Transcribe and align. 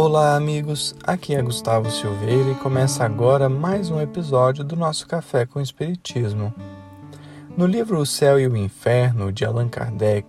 Olá, 0.00 0.36
amigos. 0.36 0.94
Aqui 1.02 1.34
é 1.34 1.42
Gustavo 1.42 1.90
Silveira 1.90 2.52
e 2.52 2.54
começa 2.54 3.04
agora 3.04 3.48
mais 3.48 3.90
um 3.90 4.00
episódio 4.00 4.62
do 4.62 4.76
nosso 4.76 5.08
Café 5.08 5.44
com 5.44 5.60
Espiritismo. 5.60 6.54
No 7.56 7.66
livro 7.66 7.98
O 7.98 8.06
Céu 8.06 8.38
e 8.38 8.46
o 8.46 8.56
Inferno, 8.56 9.32
de 9.32 9.44
Allan 9.44 9.68
Kardec, 9.68 10.24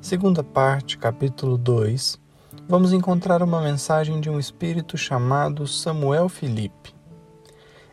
segunda 0.00 0.42
parte, 0.42 0.96
capítulo 0.96 1.58
2, 1.58 2.18
vamos 2.66 2.94
encontrar 2.94 3.42
uma 3.42 3.60
mensagem 3.60 4.22
de 4.22 4.30
um 4.30 4.38
espírito 4.38 4.96
chamado 4.96 5.66
Samuel 5.66 6.30
Felipe. 6.30 6.94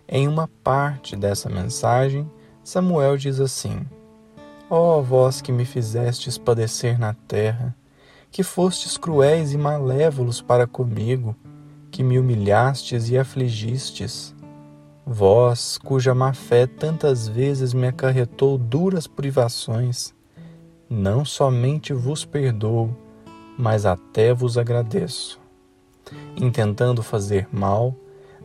Em 0.07 0.29
uma 0.29 0.47
parte 0.63 1.13
dessa 1.17 1.49
mensagem, 1.49 2.25
Samuel 2.63 3.17
diz 3.17 3.41
assim: 3.41 3.85
Ó 4.69 4.99
oh, 4.99 5.03
vós 5.03 5.41
que 5.41 5.51
me 5.51 5.65
fizestes 5.65 6.37
padecer 6.37 6.97
na 6.97 7.13
terra, 7.13 7.75
que 8.31 8.43
fostes 8.43 8.97
cruéis 8.97 9.53
e 9.53 9.57
malévolos 9.57 10.41
para 10.41 10.67
comigo, 10.67 11.35
que 11.89 12.03
me 12.03 12.19
humilhastes 12.19 13.09
e 13.09 13.17
afligistes. 13.17 14.35
Vós, 15.05 15.77
cuja 15.77 16.13
má 16.13 16.33
fé 16.33 16.67
tantas 16.67 17.27
vezes 17.27 17.73
me 17.73 17.87
acarretou 17.87 18.57
duras 18.57 19.07
privações, 19.07 20.13
não 20.89 21.23
somente 21.23 21.93
vos 21.93 22.25
perdoo, 22.25 22.95
mas 23.57 23.85
até 23.85 24.33
vos 24.33 24.57
agradeço. 24.57 25.39
Intentando 26.35 27.01
fazer 27.01 27.47
mal, 27.51 27.95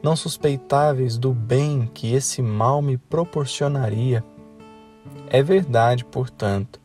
não 0.03 0.16
suspeitáveis 0.16 1.16
do 1.16 1.33
bem 1.33 1.88
que 1.92 2.12
esse 2.12 2.42
mal 2.42 2.83
me 2.83 2.97
proporcionaria. 2.97 4.25
É 5.28 5.42
verdade, 5.42 6.05
portanto, 6.05 6.80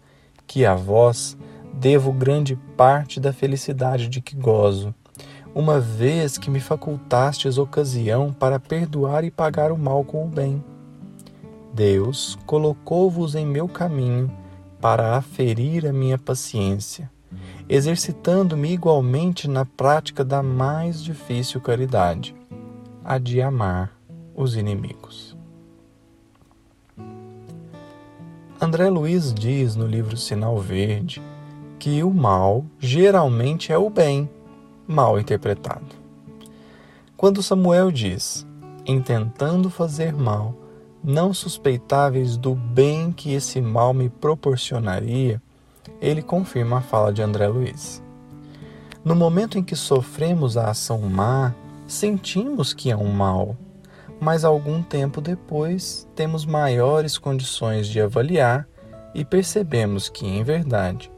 que 0.45 0.65
a 0.65 0.75
vós 0.75 1.37
devo 1.79 2.11
grande 2.11 2.55
parte 2.75 3.19
da 3.19 3.31
felicidade 3.31 4.07
de 4.07 4.19
que 4.19 4.35
gozo, 4.35 4.95
uma 5.53 5.79
vez 5.79 6.37
que 6.37 6.49
me 6.49 6.59
facultastes 6.59 7.59
ocasião 7.59 8.33
para 8.33 8.59
perdoar 8.59 9.23
e 9.23 9.29
pagar 9.29 9.71
o 9.71 9.77
mal 9.77 10.03
com 10.03 10.25
o 10.25 10.27
bem. 10.27 10.63
Deus 11.73 12.37
colocou-vos 12.47 13.35
em 13.35 13.45
meu 13.45 13.67
caminho 13.67 14.31
para 14.81 15.15
aferir 15.15 15.85
a 15.85 15.93
minha 15.93 16.17
paciência, 16.17 17.11
exercitando-me 17.69 18.71
igualmente 18.73 19.47
na 19.47 19.63
prática 19.63 20.25
da 20.25 20.41
mais 20.41 21.03
difícil 21.03 21.61
caridade, 21.61 22.35
a 23.05 23.19
de 23.19 23.39
amar 23.39 23.91
os 24.35 24.55
inimigos. 24.55 25.37
André 28.59 28.89
Luiz 28.89 29.31
diz 29.31 29.75
no 29.75 29.85
livro 29.85 30.17
Sinal 30.17 30.57
Verde 30.57 31.21
que 31.79 32.03
o 32.03 32.13
mal 32.13 32.65
geralmente 32.79 33.71
é 33.71 33.77
o 33.77 33.89
bem 33.89 34.29
mal 34.87 35.19
interpretado. 35.19 35.95
Quando 37.15 37.43
Samuel 37.43 37.91
diz, 37.91 38.45
intentando 38.85 39.69
fazer 39.69 40.13
mal, 40.13 40.53
não 41.03 41.33
suspeitáveis 41.33 42.37
do 42.37 42.55
bem 42.55 43.11
que 43.11 43.33
esse 43.33 43.61
mal 43.61 43.93
me 43.93 44.09
proporcionaria, 44.09 45.41
ele 46.01 46.21
confirma 46.21 46.77
a 46.77 46.81
fala 46.81 47.13
de 47.13 47.21
André 47.21 47.47
Luiz. 47.47 48.03
No 49.03 49.15
momento 49.15 49.57
em 49.57 49.63
que 49.63 49.75
sofremos 49.75 50.57
a 50.57 50.69
ação 50.69 50.99
má, 50.99 51.53
sentimos 51.87 52.73
que 52.73 52.91
é 52.91 52.95
um 52.95 53.11
mal, 53.11 53.55
mas 54.19 54.43
algum 54.43 54.81
tempo 54.81 55.21
depois 55.21 56.07
temos 56.15 56.45
maiores 56.45 57.17
condições 57.17 57.87
de 57.87 58.01
avaliar 58.01 58.67
e 59.13 59.23
percebemos 59.23 60.09
que, 60.09 60.25
em 60.25 60.43
verdade, 60.43 61.11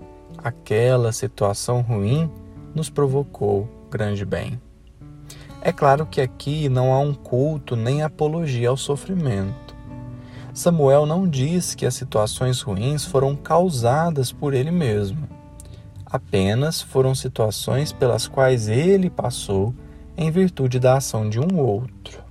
aquela 0.43 1.11
situação 1.11 1.81
ruim 1.81 2.29
nos 2.73 2.89
provocou 2.89 3.67
grande 3.89 4.25
bem. 4.25 4.59
É 5.61 5.71
claro 5.71 6.05
que 6.05 6.21
aqui 6.21 6.69
não 6.69 6.93
há 6.93 6.99
um 6.99 7.13
culto 7.13 7.75
nem 7.75 8.01
apologia 8.01 8.69
ao 8.69 8.77
sofrimento. 8.77 9.75
Samuel 10.53 11.05
não 11.05 11.27
diz 11.27 11.75
que 11.75 11.85
as 11.85 11.93
situações 11.93 12.61
ruins 12.61 13.05
foram 13.05 13.35
causadas 13.35 14.31
por 14.31 14.53
ele 14.53 14.71
mesmo. 14.71 15.27
Apenas 16.05 16.81
foram 16.81 17.13
situações 17.13 17.91
pelas 17.91 18.27
quais 18.27 18.67
ele 18.67 19.09
passou 19.09 19.73
em 20.17 20.31
virtude 20.31 20.79
da 20.79 20.97
ação 20.97 21.29
de 21.29 21.39
um 21.39 21.57
outro. 21.59 22.23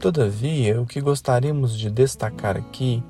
Todavia, 0.00 0.80
o 0.80 0.86
que 0.86 1.00
gostaríamos 1.00 1.78
de 1.78 1.88
destacar 1.88 2.56
aqui 2.56 3.02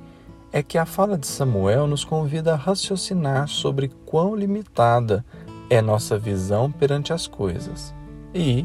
é 0.54 0.62
que 0.62 0.78
a 0.78 0.86
fala 0.86 1.18
de 1.18 1.26
Samuel 1.26 1.88
nos 1.88 2.04
convida 2.04 2.52
a 2.52 2.56
raciocinar 2.56 3.48
sobre 3.48 3.88
quão 4.06 4.36
limitada 4.36 5.24
é 5.68 5.82
nossa 5.82 6.16
visão 6.16 6.70
perante 6.70 7.12
as 7.12 7.26
coisas. 7.26 7.92
E, 8.32 8.64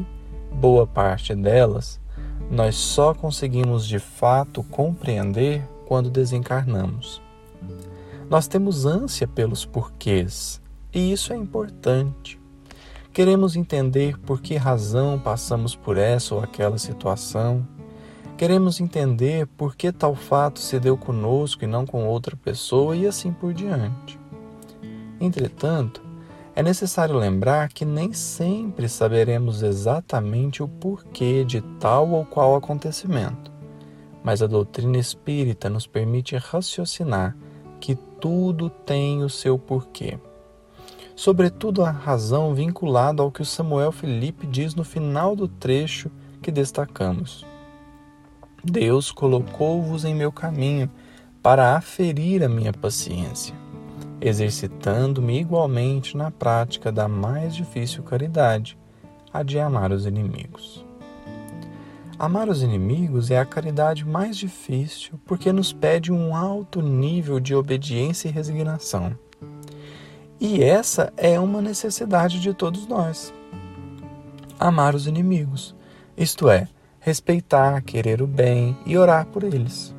boa 0.52 0.86
parte 0.86 1.34
delas, 1.34 2.00
nós 2.48 2.76
só 2.76 3.12
conseguimos 3.12 3.84
de 3.84 3.98
fato 3.98 4.62
compreender 4.62 5.64
quando 5.84 6.08
desencarnamos. 6.08 7.20
Nós 8.30 8.46
temos 8.46 8.86
ânsia 8.86 9.26
pelos 9.26 9.64
porquês, 9.64 10.62
e 10.94 11.10
isso 11.10 11.32
é 11.32 11.36
importante. 11.36 12.40
Queremos 13.12 13.56
entender 13.56 14.16
por 14.16 14.40
que 14.40 14.54
razão 14.54 15.18
passamos 15.18 15.74
por 15.74 15.98
essa 15.98 16.36
ou 16.36 16.40
aquela 16.40 16.78
situação 16.78 17.66
Queremos 18.40 18.80
entender 18.80 19.46
por 19.48 19.76
que 19.76 19.92
tal 19.92 20.14
fato 20.14 20.60
se 20.60 20.80
deu 20.80 20.96
conosco 20.96 21.62
e 21.62 21.66
não 21.66 21.84
com 21.84 22.06
outra 22.06 22.34
pessoa 22.34 22.96
e 22.96 23.06
assim 23.06 23.34
por 23.34 23.52
diante. 23.52 24.18
Entretanto, 25.20 26.00
é 26.56 26.62
necessário 26.62 27.14
lembrar 27.18 27.68
que 27.68 27.84
nem 27.84 28.14
sempre 28.14 28.88
saberemos 28.88 29.62
exatamente 29.62 30.62
o 30.62 30.68
porquê 30.68 31.44
de 31.44 31.60
tal 31.78 32.12
ou 32.12 32.24
qual 32.24 32.56
acontecimento, 32.56 33.52
mas 34.24 34.40
a 34.40 34.46
doutrina 34.46 34.96
espírita 34.96 35.68
nos 35.68 35.86
permite 35.86 36.34
raciocinar 36.34 37.36
que 37.78 37.94
tudo 37.94 38.70
tem 38.70 39.22
o 39.22 39.28
seu 39.28 39.58
porquê. 39.58 40.18
Sobretudo 41.14 41.84
a 41.84 41.90
razão 41.90 42.54
vinculada 42.54 43.22
ao 43.22 43.30
que 43.30 43.42
o 43.42 43.44
Samuel 43.44 43.92
Felipe 43.92 44.46
diz 44.46 44.74
no 44.74 44.82
final 44.82 45.36
do 45.36 45.46
trecho 45.46 46.10
que 46.40 46.50
destacamos. 46.50 47.49
Deus 48.62 49.10
colocou-vos 49.10 50.04
em 50.04 50.14
meu 50.14 50.30
caminho 50.30 50.90
para 51.42 51.76
aferir 51.76 52.42
a 52.42 52.48
minha 52.48 52.72
paciência, 52.72 53.54
exercitando-me 54.20 55.40
igualmente 55.40 56.14
na 56.14 56.30
prática 56.30 56.92
da 56.92 57.08
mais 57.08 57.56
difícil 57.56 58.02
caridade, 58.02 58.76
a 59.32 59.42
de 59.42 59.58
amar 59.58 59.92
os 59.92 60.04
inimigos. 60.04 60.84
Amar 62.18 62.50
os 62.50 62.62
inimigos 62.62 63.30
é 63.30 63.38
a 63.38 63.46
caridade 63.46 64.04
mais 64.04 64.36
difícil 64.36 65.18
porque 65.24 65.50
nos 65.54 65.72
pede 65.72 66.12
um 66.12 66.36
alto 66.36 66.82
nível 66.82 67.40
de 67.40 67.54
obediência 67.54 68.28
e 68.28 68.30
resignação. 68.30 69.16
E 70.38 70.62
essa 70.62 71.10
é 71.16 71.40
uma 71.40 71.62
necessidade 71.62 72.38
de 72.38 72.52
todos 72.52 72.86
nós. 72.86 73.32
Amar 74.58 74.94
os 74.94 75.06
inimigos, 75.06 75.74
isto 76.14 76.50
é, 76.50 76.68
respeitar, 77.00 77.82
querer 77.82 78.22
o 78.22 78.26
bem 78.26 78.76
e 78.86 78.96
orar 78.96 79.26
por 79.26 79.42
eles. 79.42 79.94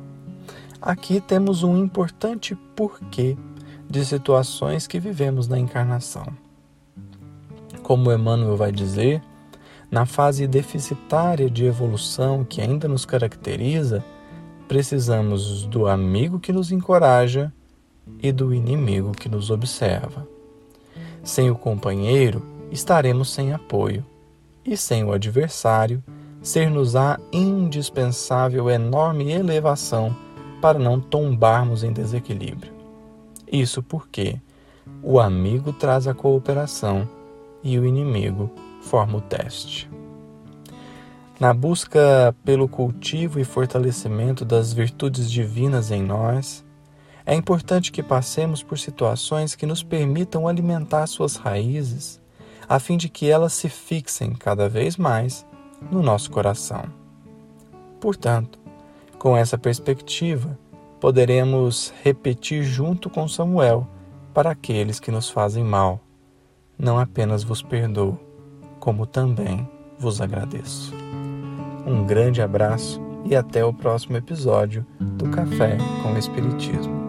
Aqui 0.80 1.20
temos 1.20 1.62
um 1.62 1.76
importante 1.76 2.54
porquê 2.74 3.36
de 3.88 4.04
situações 4.04 4.86
que 4.86 4.98
vivemos 4.98 5.46
na 5.46 5.58
encarnação. 5.58 6.26
Como 7.82 8.10
Emmanuel 8.10 8.56
vai 8.56 8.72
dizer, 8.72 9.20
na 9.90 10.06
fase 10.06 10.46
deficitária 10.46 11.50
de 11.50 11.66
evolução 11.66 12.44
que 12.44 12.60
ainda 12.60 12.88
nos 12.88 13.04
caracteriza, 13.04 14.02
precisamos 14.66 15.64
do 15.64 15.86
amigo 15.86 16.40
que 16.40 16.52
nos 16.52 16.72
encoraja 16.72 17.52
e 18.22 18.32
do 18.32 18.54
inimigo 18.54 19.12
que 19.12 19.28
nos 19.28 19.50
observa. 19.50 20.26
Sem 21.22 21.50
o 21.50 21.54
companheiro, 21.54 22.42
estaremos 22.70 23.30
sem 23.30 23.52
apoio, 23.52 24.04
e 24.64 24.76
sem 24.76 25.04
o 25.04 25.12
adversário, 25.12 26.02
ser-nos-á 26.42 27.18
indispensável 27.32 28.68
enorme 28.68 29.30
elevação 29.30 30.14
para 30.60 30.78
não 30.78 31.00
tombarmos 31.00 31.84
em 31.84 31.92
desequilíbrio. 31.92 32.72
Isso 33.50 33.82
porque 33.82 34.40
o 35.02 35.20
amigo 35.20 35.72
traz 35.72 36.06
a 36.06 36.14
cooperação 36.14 37.08
e 37.62 37.78
o 37.78 37.86
inimigo 37.86 38.50
forma 38.80 39.18
o 39.18 39.20
teste. 39.20 39.88
Na 41.38 41.52
busca 41.52 42.34
pelo 42.44 42.68
cultivo 42.68 43.40
e 43.40 43.44
fortalecimento 43.44 44.44
das 44.44 44.72
virtudes 44.72 45.30
divinas 45.30 45.90
em 45.90 46.02
nós, 46.02 46.64
é 47.24 47.34
importante 47.34 47.92
que 47.92 48.02
passemos 48.02 48.62
por 48.62 48.78
situações 48.78 49.54
que 49.54 49.66
nos 49.66 49.82
permitam 49.82 50.48
alimentar 50.48 51.06
suas 51.06 51.36
raízes, 51.36 52.20
a 52.68 52.78
fim 52.78 52.96
de 52.96 53.08
que 53.08 53.28
elas 53.28 53.52
se 53.52 53.68
fixem 53.68 54.34
cada 54.34 54.68
vez 54.68 54.96
mais 54.96 55.44
no 55.90 56.02
nosso 56.02 56.30
coração. 56.30 56.84
Portanto, 58.00 58.58
com 59.18 59.36
essa 59.36 59.56
perspectiva, 59.56 60.58
poderemos 61.00 61.92
repetir 62.02 62.62
junto 62.62 63.08
com 63.08 63.28
Samuel 63.28 63.86
para 64.34 64.50
aqueles 64.50 64.98
que 64.98 65.10
nos 65.10 65.30
fazem 65.30 65.64
mal: 65.64 66.00
Não 66.78 66.98
apenas 66.98 67.44
vos 67.44 67.62
perdoo, 67.62 68.18
como 68.80 69.06
também 69.06 69.68
vos 69.98 70.20
agradeço. 70.20 70.92
Um 71.86 72.04
grande 72.04 72.42
abraço 72.42 73.00
e 73.24 73.36
até 73.36 73.64
o 73.64 73.72
próximo 73.72 74.16
episódio 74.16 74.84
do 75.00 75.28
Café 75.30 75.78
com 76.02 76.12
o 76.12 76.18
Espiritismo. 76.18 77.01